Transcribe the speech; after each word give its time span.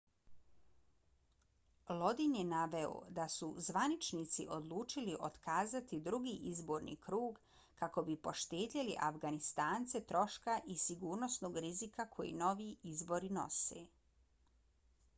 lodin 2.03 2.31
je 2.37 2.45
naveo 2.53 2.93
i 3.09 3.11
da 3.19 3.25
su 3.33 3.49
zvaničnici 3.65 4.45
odlučili 4.55 5.13
otkazati 5.27 5.99
drugi 6.07 6.33
izborni 6.53 6.95
krug 7.09 7.37
kako 7.83 8.05
bi 8.09 8.17
poštedjeli 8.29 8.97
afganistance 9.09 10.03
troška 10.13 10.57
i 10.77 10.79
sigurnosnog 10.85 11.61
rizika 11.67 12.09
koje 12.17 12.33
novi 12.43 12.71
izbori 12.95 13.31
nose 13.41 13.85